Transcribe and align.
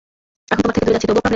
এখন 0.51 0.57
তোমার 0.61 0.75
থেকে 0.75 0.85
দূরে 0.87 0.93
যাচ্ছি 0.95 1.07
তবুও 1.07 1.15
প্রবলেম? 1.17 1.29